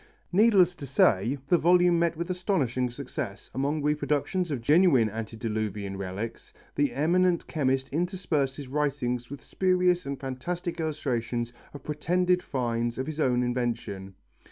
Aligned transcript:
Needless 0.31 0.73
to 0.77 0.87
say 0.87 1.37
the 1.49 1.59
volume 1.59 1.99
met 1.99 2.17
with 2.17 2.31
astonishing 2.31 2.89
success. 2.89 3.51
Among 3.53 3.83
reproductions 3.83 4.49
of 4.49 4.59
genuine 4.59 5.11
antediluvian 5.11 5.95
relics, 5.95 6.53
the 6.73 6.91
eminent 6.91 7.45
chemist 7.45 7.87
interspersed 7.89 8.57
his 8.57 8.67
writing 8.67 9.19
with 9.29 9.43
spurious 9.43 10.07
and 10.07 10.19
fantastic 10.19 10.79
illustrations 10.79 11.53
of 11.71 11.83
pretended 11.83 12.41
finds 12.41 12.97
of 12.97 13.05
his 13.05 13.19
own 13.19 13.43
invention. 13.43 14.15